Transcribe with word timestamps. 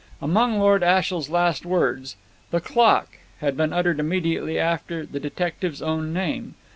Among 0.19 0.57
Lord 0.57 0.81
Ashiel's 0.81 1.29
last 1.29 1.63
words, 1.63 2.15
"The 2.49 2.59
clock" 2.59 3.17
had 3.39 3.55
been 3.55 3.71
uttered 3.71 3.99
immediately 3.99 4.57
after 4.57 5.05
the 5.05 5.19
detective's 5.19 5.79
own 5.79 6.11
name. 6.11 6.55